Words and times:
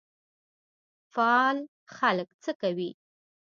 فعال 1.13 1.57
خلک 1.97 2.29
څه 2.43 2.51
کوي؟ 2.61 2.89